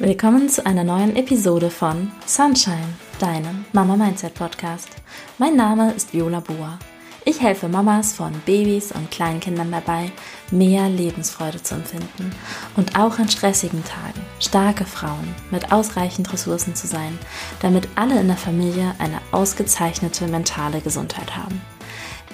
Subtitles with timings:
[0.00, 4.88] Willkommen zu einer neuen Episode von Sunshine, deinem Mama Mindset Podcast.
[5.36, 6.78] Mein Name ist Viola Boa.
[7.26, 10.10] Ich helfe Mamas von Babys und Kleinkindern dabei,
[10.50, 12.34] mehr Lebensfreude zu empfinden
[12.76, 17.18] und auch an stressigen Tagen starke Frauen mit ausreichend Ressourcen zu sein,
[17.60, 21.60] damit alle in der Familie eine ausgezeichnete mentale Gesundheit haben.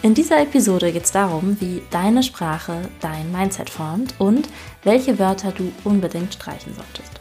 [0.03, 4.49] In dieser Episode geht es darum, wie deine Sprache dein Mindset formt und
[4.85, 7.16] welche Wörter du unbedingt streichen solltest.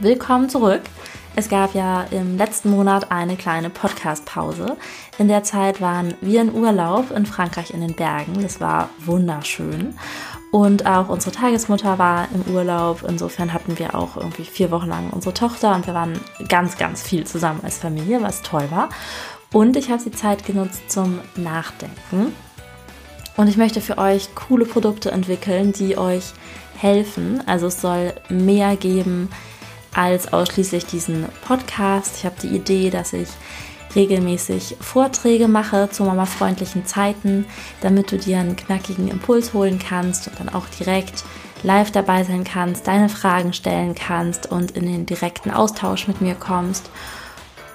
[0.00, 0.82] Willkommen zurück.
[1.36, 4.76] Es gab ja im letzten Monat eine kleine Podcast-Pause.
[5.18, 8.42] In der Zeit waren wir in Urlaub in Frankreich in den Bergen.
[8.42, 9.94] Das war wunderschön.
[10.50, 13.04] Und auch unsere Tagesmutter war im Urlaub.
[13.06, 17.00] Insofern hatten wir auch irgendwie vier Wochen lang unsere Tochter und wir waren ganz, ganz
[17.00, 18.88] viel zusammen als Familie, was toll war.
[19.52, 22.32] Und ich habe die Zeit genutzt zum Nachdenken.
[23.36, 26.32] Und ich möchte für euch coole Produkte entwickeln, die euch
[26.76, 27.42] helfen.
[27.46, 29.28] Also es soll mehr geben
[29.94, 32.16] als ausschließlich diesen Podcast.
[32.18, 33.28] Ich habe die Idee, dass ich
[33.94, 37.46] regelmäßig Vorträge mache zu mamafreundlichen Zeiten,
[37.80, 41.24] damit du dir einen knackigen Impuls holen kannst und dann auch direkt
[41.62, 46.34] live dabei sein kannst, deine Fragen stellen kannst und in den direkten Austausch mit mir
[46.34, 46.90] kommst.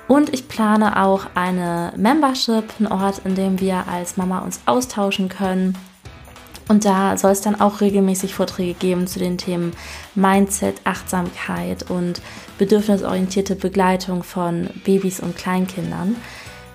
[0.08, 5.30] Und ich plane auch eine Membership, einen Ort, in dem wir als Mama uns austauschen
[5.30, 5.78] können.
[6.70, 9.73] Und da soll es dann auch regelmäßig Vorträge geben zu den Themen
[10.14, 12.22] Mindset, Achtsamkeit und
[12.59, 16.16] bedürfnisorientierte Begleitung von Babys und Kleinkindern.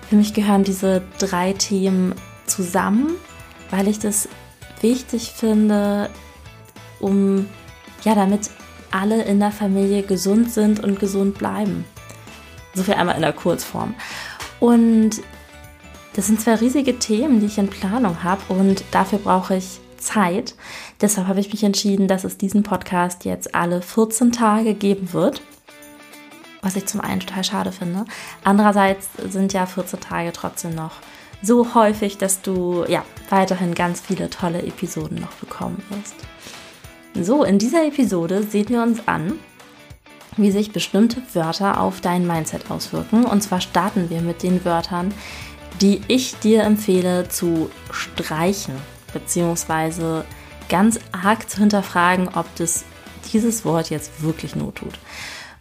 [0.09, 2.13] Für mich gehören diese drei Themen
[2.45, 3.11] zusammen,
[3.71, 4.27] weil ich das
[4.81, 6.09] wichtig finde,
[6.99, 7.47] um
[8.03, 8.49] ja, damit
[8.91, 11.85] alle in der Familie gesund sind und gesund bleiben.
[12.73, 13.95] So viel einmal in der Kurzform.
[14.59, 15.21] Und
[16.15, 20.55] das sind zwei riesige Themen, die ich in Planung habe und dafür brauche ich Zeit.
[21.01, 25.41] Deshalb habe ich mich entschieden, dass es diesen Podcast jetzt alle 14 Tage geben wird.
[26.61, 28.05] Was ich zum einen total schade finde.
[28.43, 30.93] Andererseits sind ja 14 Tage trotzdem noch
[31.41, 36.15] so häufig, dass du ja weiterhin ganz viele tolle Episoden noch bekommen wirst.
[37.21, 39.39] So, in dieser Episode sehen wir uns an,
[40.37, 43.25] wie sich bestimmte Wörter auf dein Mindset auswirken.
[43.25, 45.13] Und zwar starten wir mit den Wörtern,
[45.81, 48.75] die ich dir empfehle zu streichen,
[49.15, 50.25] beziehungsweise
[50.69, 52.83] ganz arg zu hinterfragen, ob das
[53.31, 54.99] dieses Wort jetzt wirklich not tut.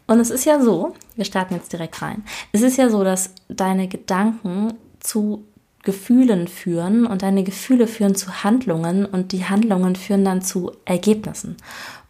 [0.07, 2.25] Und es ist ja so, wir starten jetzt direkt rein.
[2.53, 5.45] Es ist ja so, dass deine Gedanken zu
[5.83, 11.57] Gefühlen führen und deine Gefühle führen zu Handlungen und die Handlungen führen dann zu Ergebnissen.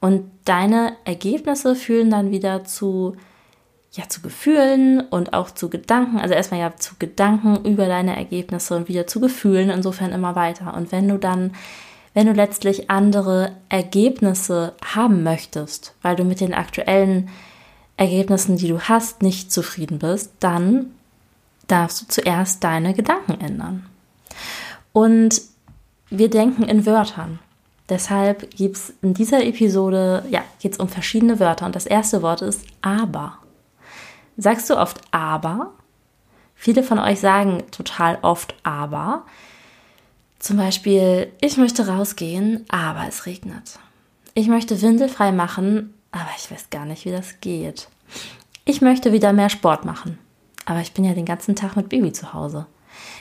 [0.00, 3.16] Und deine Ergebnisse führen dann wieder zu,
[3.94, 6.18] ja, zu Gefühlen und auch zu Gedanken.
[6.18, 10.74] Also erstmal ja zu Gedanken über deine Ergebnisse und wieder zu Gefühlen, insofern immer weiter.
[10.74, 11.54] Und wenn du dann,
[12.12, 17.28] wenn du letztlich andere Ergebnisse haben möchtest, weil du mit den aktuellen
[17.96, 20.90] Ergebnissen, die du hast, nicht zufrieden bist, dann
[21.68, 23.86] darfst du zuerst deine Gedanken ändern.
[24.92, 25.40] Und
[26.10, 27.38] wir denken in Wörtern.
[27.88, 31.66] Deshalb gibt es in dieser Episode, ja, geht es um verschiedene Wörter.
[31.66, 33.38] Und das erste Wort ist aber.
[34.36, 35.72] Sagst du oft aber?
[36.54, 39.24] Viele von euch sagen total oft aber.
[40.38, 43.78] Zum Beispiel, ich möchte rausgehen, aber es regnet.
[44.34, 47.88] Ich möchte windelfrei machen, aber ich weiß gar nicht, wie das geht.
[48.64, 50.18] Ich möchte wieder mehr Sport machen,
[50.64, 52.66] aber ich bin ja den ganzen Tag mit Baby zu Hause.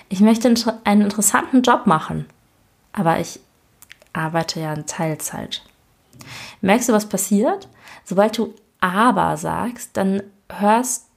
[0.09, 0.53] Ich möchte
[0.83, 2.25] einen interessanten Job machen,
[2.91, 3.39] aber ich
[4.13, 5.63] arbeite ja in Teilzeit.
[6.61, 7.67] Merkst du, was passiert?
[8.03, 10.23] Sobald du aber sagst, dann
[10.59, 11.07] hörst,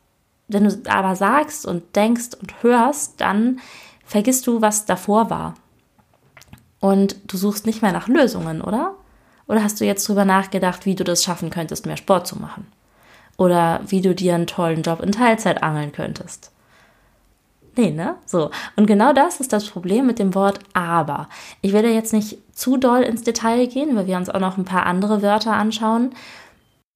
[0.48, 3.60] wenn du aber sagst und denkst und hörst, dann
[4.04, 5.54] vergisst du, was davor war.
[6.80, 8.94] Und du suchst nicht mehr nach Lösungen, oder?
[9.48, 12.66] Oder hast du jetzt drüber nachgedacht, wie du das schaffen könntest, mehr Sport zu machen?
[13.36, 16.50] Oder wie du dir einen tollen Job in Teilzeit angeln könntest.
[17.76, 18.14] Nee, ne?
[18.24, 18.50] So.
[18.76, 21.28] Und genau das ist das Problem mit dem Wort aber.
[21.60, 24.64] Ich werde jetzt nicht zu doll ins Detail gehen, weil wir uns auch noch ein
[24.64, 26.14] paar andere Wörter anschauen.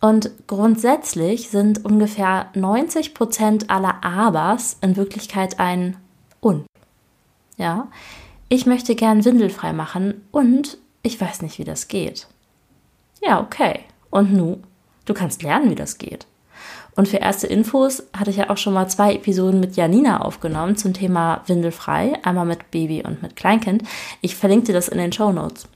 [0.01, 5.97] Und grundsätzlich sind ungefähr 90 Prozent aller Abers in Wirklichkeit ein
[6.41, 6.65] und.
[7.57, 7.89] Ja.
[8.49, 12.27] Ich möchte gern windelfrei machen und ich weiß nicht, wie das geht.
[13.23, 13.81] Ja, okay.
[14.11, 14.59] Und nu?
[15.05, 16.27] Du kannst lernen, wie das geht.
[16.97, 20.77] Und für erste Infos hatte ich ja auch schon mal zwei Episoden mit Janina aufgenommen
[20.77, 23.85] zum Thema Windelfrei, einmal mit Baby und mit Kleinkind.
[24.21, 25.69] Ich verlinke dir das in den Show Notes.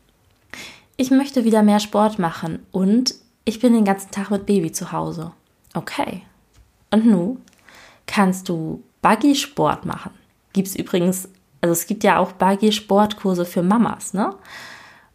[0.97, 3.15] Ich möchte wieder mehr Sport machen und
[3.45, 5.33] ich bin den ganzen Tag mit Baby zu Hause.
[5.75, 6.23] Okay.
[6.91, 7.39] Und nu
[8.07, 10.13] kannst du Buggy-Sport machen.
[10.53, 11.29] Gibt es übrigens,
[11.61, 14.35] also es gibt ja auch Buggy-Sportkurse für Mamas, ne?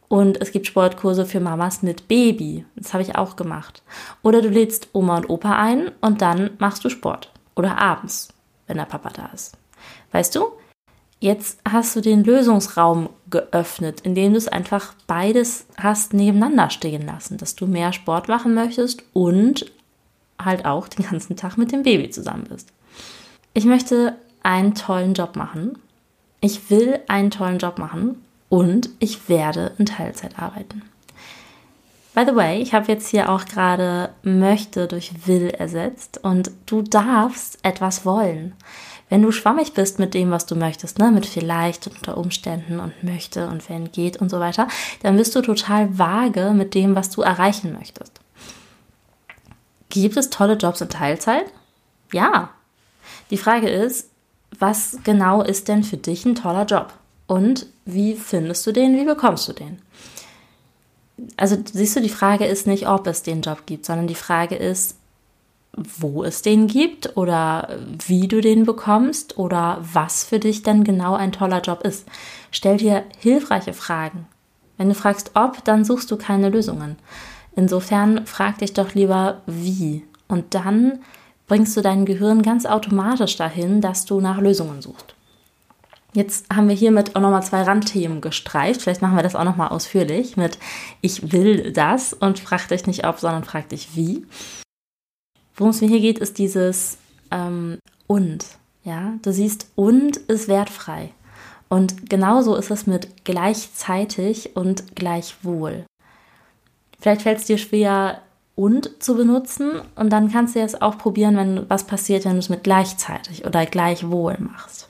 [0.08, 2.66] Und es gibt Sportkurse für Mamas mit Baby.
[2.76, 3.84] Das habe ich auch gemacht.
[4.24, 7.31] Oder du lädst Oma und Opa ein und dann machst du Sport.
[7.56, 8.34] Oder abends,
[8.66, 9.56] wenn der Papa da ist.
[10.12, 10.48] Weißt du?
[11.19, 17.38] Jetzt hast du den Lösungsraum geöffnet, indem du es einfach beides hast nebeneinander stehen lassen,
[17.38, 19.69] dass du mehr Sport machen möchtest und
[20.42, 22.69] halt auch den ganzen Tag mit dem Baby zusammen bist.
[23.54, 25.77] Ich möchte einen tollen Job machen.
[26.39, 30.83] Ich will einen tollen Job machen und ich werde in Teilzeit arbeiten.
[32.16, 36.81] By the way, ich habe jetzt hier auch gerade möchte durch will ersetzt und du
[36.81, 38.54] darfst etwas wollen.
[39.09, 43.03] Wenn du schwammig bist mit dem, was du möchtest, ne, mit vielleicht unter Umständen und
[43.03, 44.67] möchte und wenn geht und so weiter,
[45.01, 48.19] dann bist du total vage mit dem, was du erreichen möchtest.
[49.89, 51.45] Gibt es tolle Jobs in Teilzeit?
[52.13, 52.51] Ja.
[53.31, 54.09] Die Frage ist,
[54.57, 56.94] was genau ist denn für dich ein toller Job?
[57.25, 58.95] Und wie findest du den?
[58.95, 59.81] Wie bekommst du den?
[61.38, 64.56] Also siehst du, die Frage ist nicht, ob es den Job gibt, sondern die Frage
[64.56, 64.99] ist,
[65.75, 67.77] wo es den gibt oder
[68.07, 72.07] wie du den bekommst oder was für dich denn genau ein toller Job ist.
[72.51, 74.27] Stell dir hilfreiche Fragen.
[74.77, 76.98] Wenn du fragst ob, dann suchst du keine Lösungen.
[77.56, 80.04] Insofern frag dich doch lieber wie.
[80.27, 81.00] Und dann
[81.48, 85.16] bringst du dein Gehirn ganz automatisch dahin, dass du nach Lösungen suchst.
[86.13, 88.81] Jetzt haben wir hiermit auch nochmal zwei Randthemen gestreift.
[88.81, 90.57] Vielleicht machen wir das auch nochmal ausführlich mit
[91.01, 94.25] Ich will das und frag dich nicht ob, sondern frag dich wie.
[95.59, 96.97] Worum es mir hier geht, ist dieses
[97.29, 97.77] ähm,
[98.07, 98.45] und.
[98.83, 101.11] Ja, du siehst, und ist wertfrei.
[101.67, 105.85] Und genauso ist es mit gleichzeitig und gleichwohl.
[107.00, 108.21] Vielleicht fällt es dir schwer,
[108.59, 112.39] und zu benutzen und dann kannst du es auch probieren, wenn was passiert, wenn du
[112.39, 114.89] es mit gleichzeitig oder gleichwohl machst.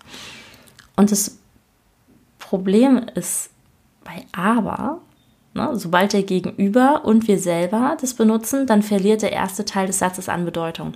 [0.95, 1.37] Und das
[2.39, 3.51] Problem ist
[4.03, 5.01] bei aber,
[5.59, 5.77] Ne?
[5.77, 10.29] Sobald der Gegenüber und wir selber das benutzen, dann verliert der erste Teil des Satzes
[10.29, 10.93] an Bedeutung.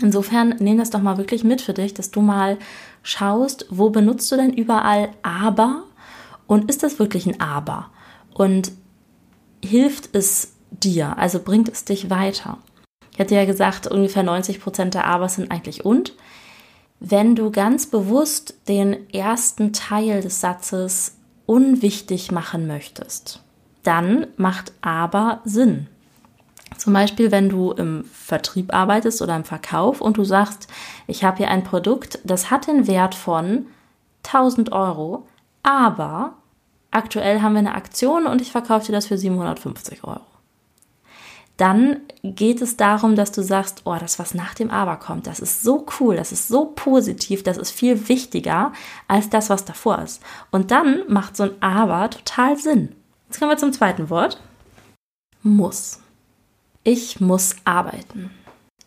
[0.00, 2.58] Insofern nimm das doch mal wirklich mit für dich, dass du mal
[3.02, 5.84] schaust, wo benutzt du denn überall aber
[6.46, 7.90] und ist das wirklich ein aber?
[8.34, 8.72] Und
[9.64, 12.58] hilft es dir, also bringt es dich weiter?
[13.12, 16.14] Ich hatte ja gesagt, ungefähr 90 Prozent der Abers sind eigentlich und.
[17.00, 21.16] Wenn du ganz bewusst den ersten Teil des Satzes
[21.46, 23.42] unwichtig machen möchtest,
[23.82, 25.86] dann macht aber Sinn.
[26.76, 30.68] Zum Beispiel, wenn du im Vertrieb arbeitest oder im Verkauf und du sagst,
[31.06, 33.66] ich habe hier ein Produkt, das hat den Wert von
[34.24, 35.26] 1000 Euro,
[35.62, 36.34] aber
[36.90, 40.20] aktuell haben wir eine Aktion und ich verkaufe dir das für 750 Euro.
[41.56, 45.40] Dann geht es darum, dass du sagst, oh, das, was nach dem Aber kommt, das
[45.40, 48.72] ist so cool, das ist so positiv, das ist viel wichtiger
[49.08, 50.22] als das, was davor ist.
[50.52, 52.94] Und dann macht so ein Aber total Sinn.
[53.28, 54.40] Jetzt kommen wir zum zweiten Wort.
[55.42, 56.00] Muss.
[56.82, 58.30] Ich muss arbeiten.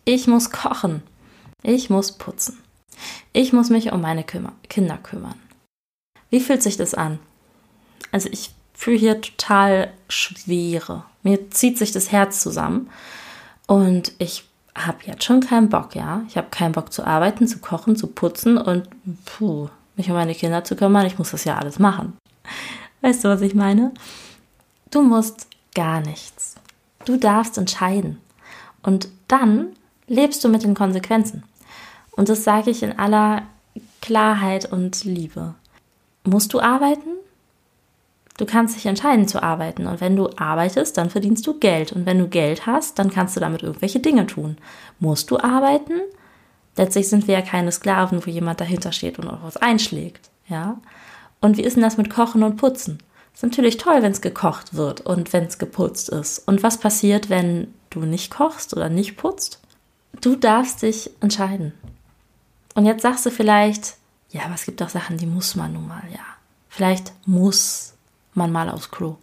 [0.03, 1.03] Ich muss kochen.
[1.61, 2.57] Ich muss putzen.
[3.33, 5.39] Ich muss mich um meine Kümmer Kinder kümmern.
[6.31, 7.19] Wie fühlt sich das an?
[8.11, 11.05] Also ich fühle hier total Schwere.
[11.21, 12.89] Mir zieht sich das Herz zusammen
[13.67, 16.23] und ich habe jetzt schon keinen Bock, ja.
[16.27, 18.87] Ich habe keinen Bock zu arbeiten, zu kochen, zu putzen und
[19.25, 21.05] puh, mich um meine Kinder zu kümmern.
[21.05, 22.17] Ich muss das ja alles machen.
[23.01, 23.91] Weißt du, was ich meine?
[24.91, 26.55] Du musst gar nichts.
[27.05, 28.19] Du darfst entscheiden.
[28.83, 29.67] Und dann
[30.07, 31.43] lebst du mit den Konsequenzen.
[32.11, 33.43] Und das sage ich in aller
[34.01, 35.55] Klarheit und Liebe.
[36.25, 37.09] Musst du arbeiten?
[38.37, 39.87] Du kannst dich entscheiden zu arbeiten.
[39.87, 41.93] Und wenn du arbeitest, dann verdienst du Geld.
[41.93, 44.57] Und wenn du Geld hast, dann kannst du damit irgendwelche Dinge tun.
[44.99, 46.01] Musst du arbeiten?
[46.75, 50.29] Letztlich sind wir ja keine Sklaven, wo jemand dahinter steht und auch was einschlägt.
[50.47, 50.79] Ja?
[51.39, 52.99] Und wie ist denn das mit Kochen und Putzen?
[53.33, 56.39] Ist natürlich toll, wenn es gekocht wird und wenn es geputzt ist.
[56.47, 59.59] Und was passiert, wenn du nicht kochst oder nicht putzt?
[60.19, 61.73] Du darfst dich entscheiden.
[62.75, 63.95] Und jetzt sagst du vielleicht,
[64.29, 66.19] ja, aber es gibt doch Sachen, die muss man nun mal, ja.
[66.69, 67.93] Vielleicht muss
[68.33, 69.17] man mal aufs Klo.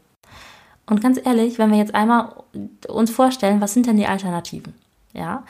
[0.87, 2.35] Und ganz ehrlich, wenn wir jetzt einmal
[2.88, 4.75] uns vorstellen, was sind denn die Alternativen?
[5.12, 5.45] Ja,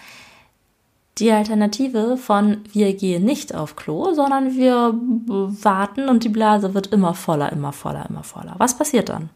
[1.18, 4.94] die Alternative von wir gehen nicht auf Klo, sondern wir
[5.26, 8.54] warten und die Blase wird immer voller, immer voller, immer voller.
[8.58, 9.30] Was passiert dann?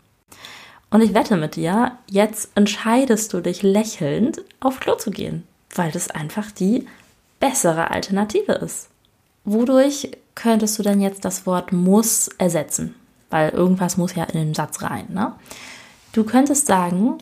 [0.90, 5.90] Und ich wette mit dir, jetzt entscheidest du dich lächelnd auf Klo zu gehen, weil
[5.90, 6.86] das einfach die
[7.40, 8.88] bessere Alternative ist.
[9.44, 12.94] Wodurch könntest du denn jetzt das Wort muss ersetzen?
[13.30, 15.06] Weil irgendwas muss ja in den Satz rein.
[15.08, 15.32] Ne?
[16.12, 17.18] Du könntest sagen,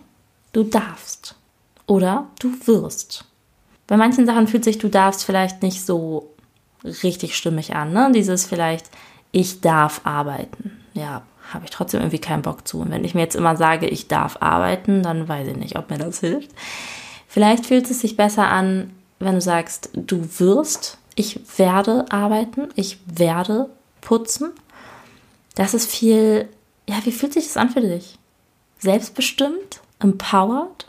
[0.52, 1.36] du darfst
[1.86, 3.24] oder du wirst.
[3.90, 6.32] Bei manchen Sachen fühlt sich du darfst vielleicht nicht so
[7.02, 7.92] richtig stimmig an.
[7.92, 8.12] Ne?
[8.14, 8.88] Dieses vielleicht,
[9.32, 10.80] ich darf arbeiten.
[10.94, 12.78] Ja, habe ich trotzdem irgendwie keinen Bock zu.
[12.78, 15.90] Und wenn ich mir jetzt immer sage, ich darf arbeiten, dann weiß ich nicht, ob
[15.90, 16.50] mir das hilft.
[17.26, 22.99] Vielleicht fühlt es sich besser an, wenn du sagst, du wirst, ich werde arbeiten, ich
[23.06, 23.70] werde
[24.02, 24.52] putzen.
[25.56, 26.49] Das ist viel,
[26.88, 28.20] ja, wie fühlt sich das an für dich?
[28.78, 29.80] Selbstbestimmt?
[29.99, 30.87] Empowered?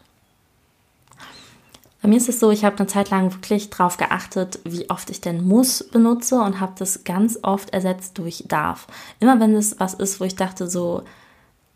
[2.02, 5.12] Bei mir ist es so, ich habe eine Zeit lang wirklich darauf geachtet, wie oft
[5.12, 8.88] ich denn muss benutze und habe das ganz oft ersetzt durch darf.
[9.20, 11.04] Immer wenn es was ist, wo ich dachte so,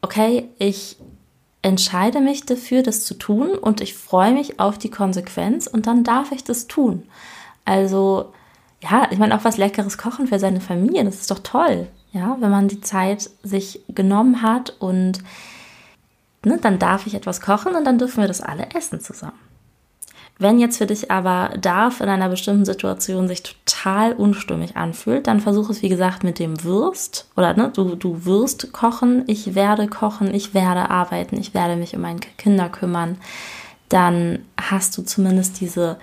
[0.01, 0.98] okay, ich
[1.62, 6.03] entscheide mich dafür, das zu tun und ich freue mich auf die Konsequenz und dann
[6.03, 7.03] darf ich das tun.
[7.63, 8.34] Also,
[8.82, 11.88] ja, ich meine auch was Leckeres kochen für seine Familie, das ist doch toll.
[12.13, 15.20] Ja, wenn man die Zeit sich genommen hat und
[16.44, 19.44] ne, dann darf ich etwas kochen und dann dürfen wir das alle essen zusammen.
[20.38, 25.39] Wenn jetzt für dich aber darf in einer bestimmten Situation sich total unstimmig anfühlt, dann
[25.39, 29.88] versuch es wie gesagt mit dem wirst oder ne, du, du wirst kochen, ich werde
[29.88, 33.18] kochen, ich werde arbeiten, ich werde mich um meine Kinder kümmern.
[33.88, 35.98] Dann hast du zumindest diese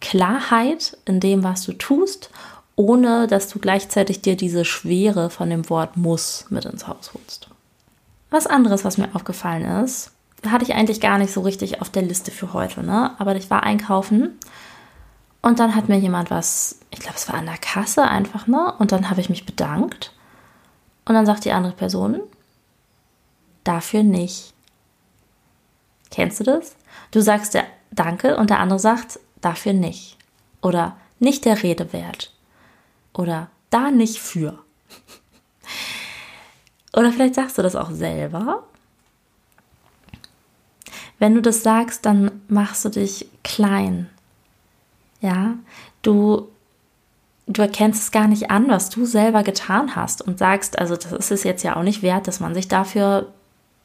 [0.00, 2.30] Klarheit in dem, was du tust,
[2.76, 7.48] ohne dass du gleichzeitig dir diese Schwere von dem Wort muss mit ins Haus holst.
[8.30, 10.12] Was anderes, was mir aufgefallen ist,
[10.46, 13.14] hatte ich eigentlich gar nicht so richtig auf der Liste für heute, ne?
[13.18, 14.38] Aber ich war einkaufen
[15.42, 18.72] und dann hat mir jemand was, ich glaube, es war an der Kasse einfach, ne?
[18.78, 20.12] Und dann habe ich mich bedankt.
[21.04, 22.20] Und dann sagt die andere Person,
[23.64, 24.52] dafür nicht.
[26.10, 26.76] Kennst du das?
[27.10, 30.18] Du sagst der Danke und der andere sagt, dafür nicht.
[30.60, 32.32] Oder nicht der Rede wert.
[33.14, 34.58] Oder da nicht für.
[36.92, 38.67] Oder vielleicht sagst du das auch selber
[41.18, 44.08] wenn du das sagst, dann machst du dich klein.
[45.20, 45.54] Ja,
[46.02, 46.48] du,
[47.46, 51.12] du erkennst es gar nicht an, was du selber getan hast und sagst, also das
[51.12, 53.32] ist es jetzt ja auch nicht wert, dass man sich dafür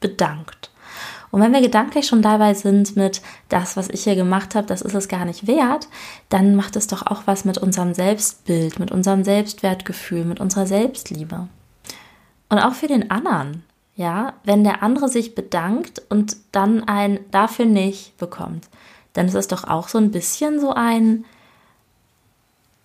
[0.00, 0.70] bedankt.
[1.34, 4.82] Und wenn wir gedanklich schon dabei sind mit das, was ich hier gemacht habe, das
[4.82, 5.88] ist es gar nicht wert,
[6.28, 11.48] dann macht es doch auch was mit unserem Selbstbild, mit unserem Selbstwertgefühl, mit unserer Selbstliebe.
[12.48, 13.64] Und auch für den anderen.
[13.96, 18.68] Ja, wenn der andere sich bedankt und dann ein dafür nicht bekommt,
[19.12, 21.24] dann ist es doch auch so ein bisschen so ein,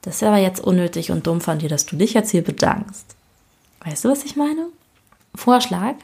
[0.01, 3.15] das ist aber jetzt unnötig und dumm von dir, dass du dich jetzt hier bedankst.
[3.83, 4.67] Weißt du, was ich meine?
[5.35, 5.95] Vorschlag.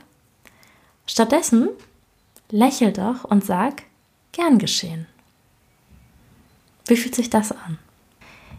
[1.06, 1.70] Stattdessen
[2.50, 3.84] lächel doch und sag,
[4.32, 5.06] gern geschehen.
[6.88, 7.78] Wie fühlt sich das an?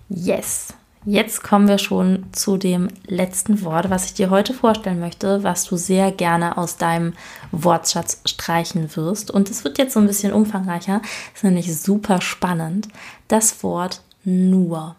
[0.09, 0.75] Yes,
[1.09, 5.65] Jetzt kommen wir schon zu dem letzten Wort, was ich dir heute vorstellen möchte, was
[5.65, 7.13] du sehr gerne aus deinem
[7.53, 9.31] Wortschatz streichen wirst.
[9.31, 11.01] Und es wird jetzt so ein bisschen umfangreicher,
[11.33, 12.89] ist nämlich super spannend.
[13.29, 14.97] Das Wort nur.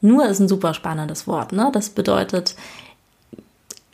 [0.00, 1.52] Nur ist ein super spannendes Wort.
[1.52, 1.68] Ne?
[1.74, 2.56] Das bedeutet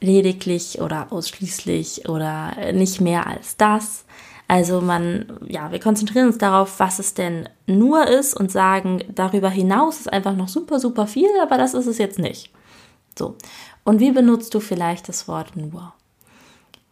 [0.00, 4.04] lediglich oder ausschließlich oder nicht mehr als das.
[4.52, 9.48] Also man, ja, wir konzentrieren uns darauf, was es denn nur ist und sagen, darüber
[9.48, 12.50] hinaus ist einfach noch super, super viel, aber das ist es jetzt nicht.
[13.18, 13.36] So.
[13.82, 15.94] Und wie benutzt du vielleicht das Wort nur?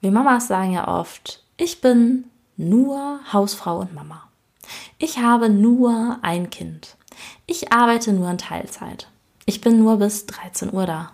[0.01, 2.25] Wir Mamas sagen ja oft, ich bin
[2.57, 4.23] nur Hausfrau und Mama.
[4.97, 6.97] Ich habe nur ein Kind.
[7.45, 9.07] Ich arbeite nur in Teilzeit.
[9.45, 11.13] Ich bin nur bis 13 Uhr da.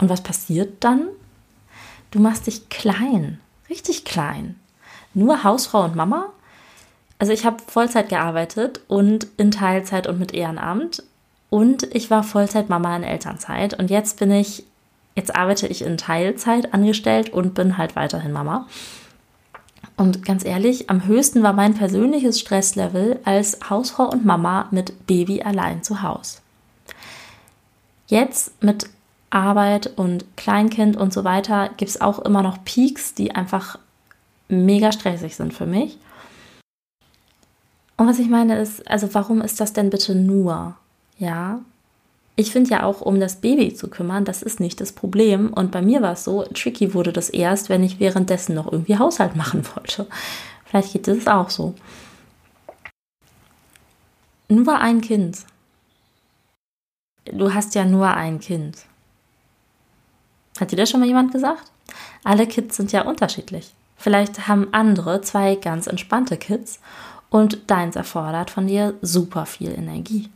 [0.00, 1.08] Und was passiert dann?
[2.12, 4.54] Du machst dich klein, richtig klein
[5.18, 6.26] nur Hausfrau und Mama.
[7.18, 11.02] Also ich habe Vollzeit gearbeitet und in Teilzeit und mit Ehrenamt.
[11.50, 13.78] Und ich war Vollzeit-Mama in Elternzeit.
[13.78, 14.64] Und jetzt bin ich,
[15.14, 18.66] jetzt arbeite ich in Teilzeit angestellt und bin halt weiterhin Mama.
[19.96, 25.42] Und ganz ehrlich, am höchsten war mein persönliches Stresslevel als Hausfrau und Mama mit Baby
[25.42, 26.38] allein zu Hause.
[28.06, 28.88] Jetzt mit
[29.30, 33.78] Arbeit und Kleinkind und so weiter gibt es auch immer noch Peaks, die einfach
[34.48, 35.98] mega stressig sind für mich.
[37.96, 40.76] Und was ich meine ist, also warum ist das denn bitte nur?
[41.18, 41.60] Ja,
[42.36, 45.52] ich finde ja auch, um das Baby zu kümmern, das ist nicht das Problem.
[45.52, 48.96] Und bei mir war es so, tricky wurde das erst, wenn ich währenddessen noch irgendwie
[48.96, 50.06] Haushalt machen wollte.
[50.64, 51.74] Vielleicht geht es auch so.
[54.48, 55.38] Nur ein Kind.
[57.24, 58.78] Du hast ja nur ein Kind.
[60.60, 61.72] Hat dir das schon mal jemand gesagt?
[62.22, 63.72] Alle Kids sind ja unterschiedlich.
[63.98, 66.80] Vielleicht haben andere zwei ganz entspannte Kids
[67.28, 70.30] und deins erfordert von dir super viel Energie.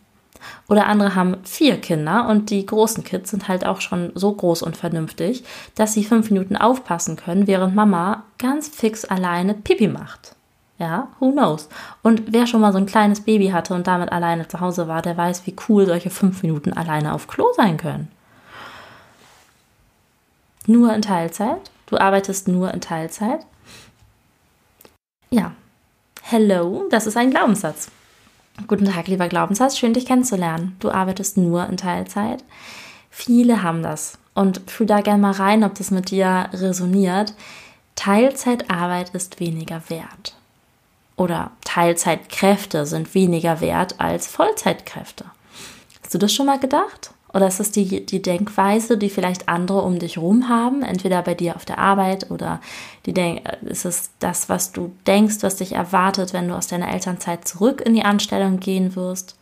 [0.69, 4.63] Oder andere haben vier Kinder und die großen Kids sind halt auch schon so groß
[4.63, 5.45] und vernünftig,
[5.77, 10.35] dass sie fünf Minuten aufpassen können, während Mama ganz fix alleine Pipi macht.
[10.79, 11.69] Ja, who knows?
[12.03, 15.01] Und wer schon mal so ein kleines Baby hatte und damit alleine zu Hause war,
[15.01, 18.09] der weiß, wie cool solche fünf Minuten alleine auf Klo sein können.
[20.67, 21.71] nur in Teilzeit.
[21.87, 23.47] Du arbeitest nur in Teilzeit.
[25.33, 25.53] Ja.
[26.21, 27.91] Hello, das ist ein Glaubenssatz.
[28.67, 30.77] Guten Tag, lieber Glaubenssatz, schön dich kennenzulernen.
[30.79, 32.45] Du arbeitest nur in Teilzeit.
[33.09, 34.19] Viele haben das.
[34.35, 37.33] Und fühl da gerne mal rein, ob das mit dir resoniert.
[37.95, 40.37] Teilzeitarbeit ist weniger wert.
[41.17, 45.25] Oder Teilzeitkräfte sind weniger wert als Vollzeitkräfte.
[46.03, 47.15] Hast du das schon mal gedacht?
[47.35, 51.35] Oder ist es die, die Denkweise, die vielleicht andere um dich rum haben, entweder bei
[51.35, 52.61] dir auf der Arbeit oder
[53.07, 56.93] die Denk ist es das, was du denkst, was dich erwartet, wenn du aus deiner
[56.93, 59.37] Elternzeit zurück in die Anstellung gehen wirst?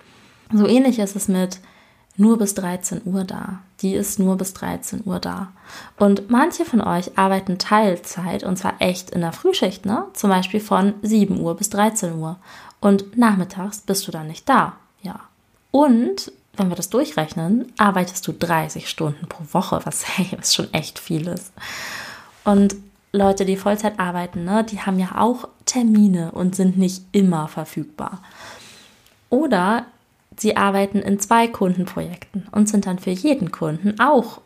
[0.52, 1.61] So ähnlich ist es mit
[2.16, 3.61] nur bis 13 Uhr da.
[3.80, 5.52] Die ist nur bis 13 Uhr da.
[5.99, 10.04] Und manche von euch arbeiten Teilzeit und zwar echt in der Frühschicht, ne?
[10.12, 12.37] Zum Beispiel von 7 Uhr bis 13 Uhr.
[12.80, 14.75] Und nachmittags bist du dann nicht da.
[15.02, 15.20] Ja.
[15.70, 20.73] Und wenn wir das durchrechnen, arbeitest du 30 Stunden pro Woche, was, hey, was schon
[20.73, 21.52] echt viel ist.
[22.45, 22.76] Und
[23.12, 28.23] Leute, die Vollzeit arbeiten, ne, die haben ja auch Termine und sind nicht immer verfügbar.
[29.30, 29.87] Oder
[30.37, 34.40] sie arbeiten in zwei Kundenprojekten und sind dann für jeden Kunden auch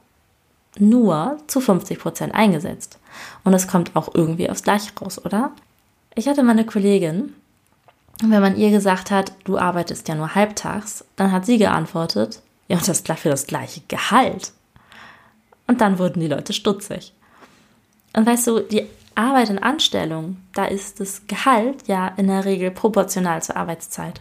[0.78, 2.98] nur zu 50 Prozent eingesetzt.
[3.44, 5.52] Und es kommt auch irgendwie aufs Gleiche raus, oder?
[6.14, 7.34] Ich hatte meine Kollegin,
[8.22, 12.40] und wenn man ihr gesagt hat, du arbeitest ja nur halbtags, dann hat sie geantwortet,
[12.68, 14.52] ja, und das für das gleiche Gehalt.
[15.66, 17.12] Und dann wurden die Leute stutzig.
[18.16, 22.70] Und weißt du, die Arbeit in Anstellung, da ist das Gehalt ja in der Regel
[22.70, 24.20] proportional zur Arbeitszeit.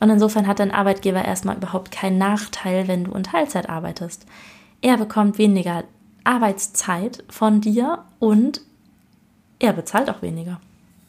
[0.00, 4.26] Und insofern hat dein Arbeitgeber erstmal überhaupt keinen Nachteil, wenn du in Teilzeit arbeitest.
[4.80, 5.84] Er bekommt weniger
[6.24, 8.60] Arbeitszeit von dir und
[9.58, 10.60] er bezahlt auch weniger.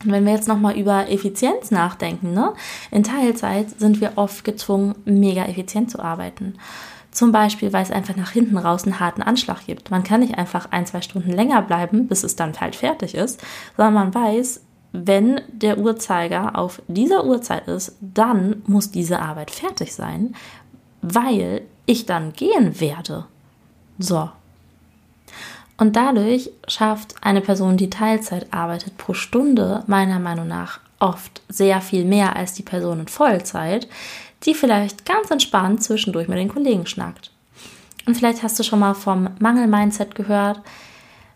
[0.04, 2.54] Und wenn wir jetzt nochmal über Effizienz nachdenken, ne?
[2.90, 6.56] in Teilzeit sind wir oft gezwungen, mega effizient zu arbeiten.
[7.12, 9.92] Zum Beispiel, weil es einfach nach hinten raus einen harten Anschlag gibt.
[9.92, 13.42] Man kann nicht einfach ein, zwei Stunden länger bleiben, bis es dann halt fertig ist,
[13.76, 19.94] sondern man weiß, wenn der Uhrzeiger auf dieser Uhrzeit ist, dann muss diese Arbeit fertig
[19.94, 20.36] sein,
[21.02, 23.26] weil ich dann gehen werde.
[23.98, 24.30] So,
[25.80, 31.80] und dadurch schafft eine Person, die Teilzeit arbeitet, pro Stunde meiner Meinung nach oft sehr
[31.80, 33.88] viel mehr als die Person in Vollzeit,
[34.44, 37.32] die vielleicht ganz entspannt zwischendurch mit den Kollegen schnackt.
[38.06, 40.62] Und vielleicht hast du schon mal vom Mangel-Mindset gehört.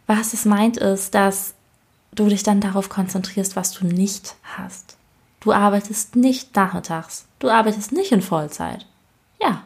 [0.08, 1.54] Was es meint ist, dass
[2.14, 4.98] du dich dann darauf konzentrierst, was du nicht hast.
[5.40, 7.26] Du arbeitest nicht nachmittags.
[7.40, 8.86] Du arbeitest nicht in Vollzeit.
[9.42, 9.64] Ja.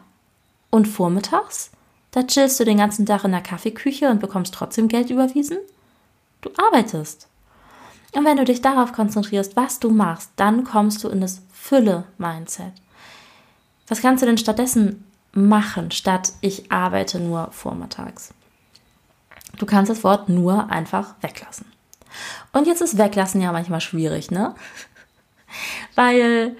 [0.70, 1.70] Und vormittags?
[2.10, 5.58] Da chillst du den ganzen Tag in der Kaffeeküche und bekommst trotzdem Geld überwiesen?
[6.40, 7.28] Du arbeitest.
[8.14, 12.72] Und wenn du dich darauf konzentrierst, was du machst, dann kommst du in das Fülle-Mindset.
[13.86, 18.32] Was kannst du denn stattdessen machen, statt ich arbeite nur vormittags?
[19.58, 21.66] Du kannst das Wort nur einfach weglassen.
[22.52, 24.54] Und jetzt ist weglassen ja manchmal schwierig, ne?
[25.94, 26.56] Weil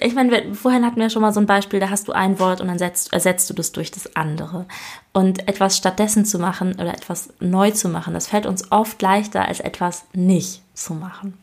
[0.00, 2.60] ich meine, vorhin hatten wir schon mal so ein Beispiel, da hast du ein Wort
[2.60, 4.66] und dann setzt, ersetzt du das durch das andere.
[5.12, 9.46] Und etwas stattdessen zu machen oder etwas neu zu machen, das fällt uns oft leichter,
[9.46, 11.38] als etwas nicht zu machen.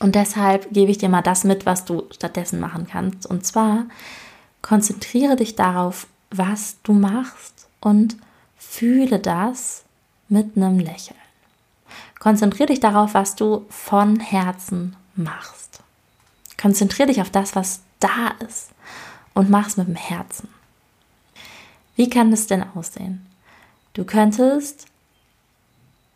[0.00, 3.26] Und deshalb gebe ich dir mal das mit, was du stattdessen machen kannst.
[3.26, 3.84] Und zwar
[4.62, 8.16] konzentriere dich darauf, was du machst und
[8.56, 9.84] fühle das
[10.28, 11.16] mit einem Lächeln.
[12.18, 15.69] Konzentriere dich darauf, was du von Herzen machst.
[16.60, 18.70] Konzentriere dich auf das, was da ist
[19.34, 20.48] und mach es mit dem Herzen.
[21.96, 23.26] Wie kann das denn aussehen?
[23.94, 24.86] Du könntest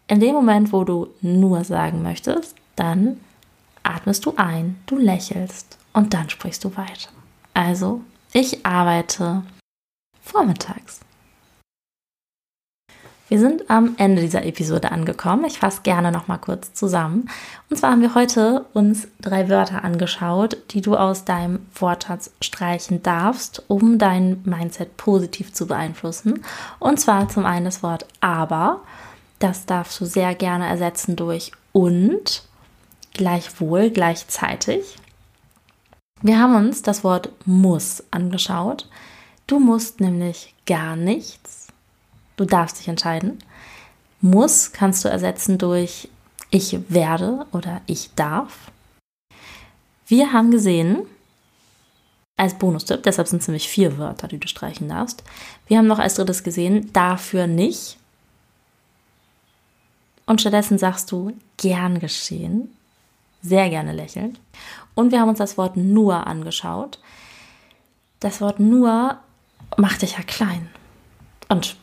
[0.07, 3.21] in dem Moment, wo du nur sagen möchtest, dann
[3.83, 7.11] atmest du ein, du lächelst und dann sprichst du weiter.
[7.55, 8.03] Also,
[8.33, 9.43] ich arbeite
[10.23, 11.01] vormittags.
[13.35, 15.45] Wir sind am Ende dieser Episode angekommen.
[15.45, 17.29] Ich fasse gerne noch mal kurz zusammen.
[17.69, 23.03] Und zwar haben wir heute uns drei Wörter angeschaut, die du aus deinem Wortschatz streichen
[23.03, 26.45] darfst, um dein Mindset positiv zu beeinflussen.
[26.79, 28.83] Und zwar zum einen das Wort aber.
[29.41, 32.45] Das darfst du sehr gerne ersetzen durch und,
[33.15, 34.97] gleichwohl, gleichzeitig.
[36.23, 38.89] Wir haben uns das Wort muss angeschaut.
[39.49, 41.64] Du musst nämlich gar nichts
[42.37, 43.39] Du darfst dich entscheiden.
[44.21, 46.09] Muss kannst du ersetzen durch
[46.51, 48.71] ich werde oder ich darf.
[50.07, 51.03] Wir haben gesehen,
[52.37, 55.23] als Bonustipp, deshalb sind es nämlich vier Wörter, die du streichen darfst.
[55.67, 57.97] Wir haben noch als drittes gesehen, dafür nicht.
[60.27, 62.75] Und stattdessen sagst du gern geschehen,
[63.43, 64.41] sehr gerne lächelnd.
[64.95, 66.99] Und wir haben uns das Wort nur angeschaut.
[68.21, 69.19] Das Wort nur
[69.77, 70.71] macht dich ja klein.
[71.49, 71.77] Und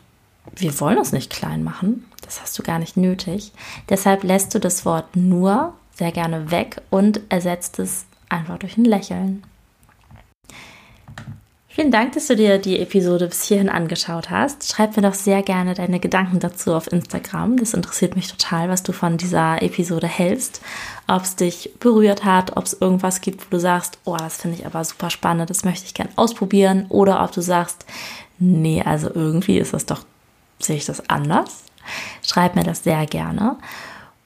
[0.55, 2.05] wir wollen uns nicht klein machen.
[2.21, 3.51] Das hast du gar nicht nötig.
[3.89, 8.85] Deshalb lässt du das Wort nur sehr gerne weg und ersetzt es einfach durch ein
[8.85, 9.43] Lächeln.
[11.73, 14.69] Vielen Dank, dass du dir die Episode bis hierhin angeschaut hast.
[14.69, 17.55] Schreib mir doch sehr gerne deine Gedanken dazu auf Instagram.
[17.55, 20.59] Das interessiert mich total, was du von dieser Episode hältst.
[21.07, 24.57] Ob es dich berührt hat, ob es irgendwas gibt, wo du sagst, oh, das finde
[24.57, 26.87] ich aber super spannend, das möchte ich gern ausprobieren.
[26.89, 27.85] Oder ob du sagst,
[28.37, 30.03] nee, also irgendwie ist das doch,
[30.63, 31.63] sehe ich das anders.
[32.23, 33.57] Schreib mir das sehr gerne.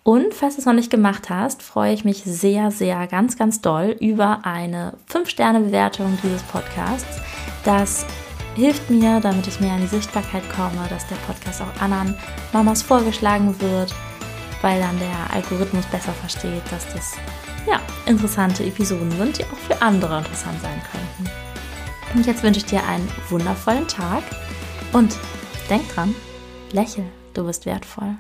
[0.04, 3.62] Und falls du es noch nicht gemacht hast, freue ich mich sehr, sehr, ganz, ganz
[3.62, 7.20] doll über eine 5-Sterne-Bewertung dieses Podcasts.
[7.64, 8.06] Das
[8.56, 12.16] hilft mir, damit ich mehr in die Sichtbarkeit komme, dass der Podcast auch anderen
[12.54, 13.96] Mamas vorgeschlagen wird,
[14.62, 17.14] weil dann der Algorithmus besser versteht, dass das
[17.68, 21.36] ja, interessante Episoden sind, die auch für andere interessant sein könnten.
[22.16, 24.24] Und jetzt wünsche ich dir einen wundervollen Tag
[24.94, 25.18] und
[25.70, 26.16] denk dran,
[26.72, 28.16] lächel, du bist wertvoll.